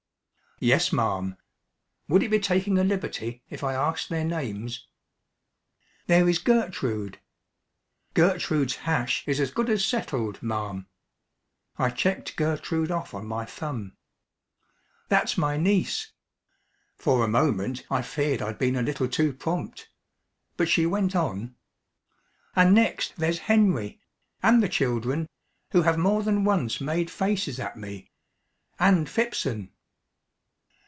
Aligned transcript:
"Yes, 0.63 0.93
ma'am. 0.93 1.37
Would 2.07 2.21
it 2.21 2.29
be 2.29 2.39
taking 2.39 2.77
a 2.77 2.83
liberty 2.83 3.41
if 3.49 3.63
I 3.63 3.73
asked 3.73 4.09
their 4.09 4.23
names?" 4.23 4.87
"There 6.05 6.29
is 6.29 6.37
Gertrude" 6.37 7.19
"Gertrude's 8.13 8.75
hash 8.75 9.27
is 9.27 9.39
as 9.39 9.49
good 9.49 9.71
as 9.71 9.83
settled, 9.83 10.43
ma'am." 10.43 10.87
I 11.79 11.89
checked 11.89 12.35
Gertrude 12.35 12.91
off 12.91 13.15
on 13.15 13.25
my 13.25 13.43
thumb." 13.43 13.97
that's 15.09 15.35
my 15.35 15.57
niece." 15.57 16.11
For 16.95 17.25
a 17.25 17.27
moment 17.27 17.83
I 17.89 18.03
feared 18.03 18.43
I'd 18.43 18.59
been 18.59 18.75
a 18.75 18.83
little 18.83 19.07
too 19.07 19.33
prompt. 19.33 19.89
But 20.57 20.69
she 20.69 20.85
went 20.85 21.15
on 21.15 21.55
"And 22.55 22.75
next 22.75 23.15
there's 23.15 23.39
Henry; 23.49 23.99
and 24.43 24.61
the 24.61 24.69
children 24.69 25.27
who 25.71 25.81
have 25.81 25.97
more 25.97 26.21
than 26.21 26.43
once 26.43 26.79
made 26.79 27.09
faces 27.09 27.59
at 27.59 27.77
me; 27.77 28.11
and 28.77 29.09
Phipson." 29.09 29.71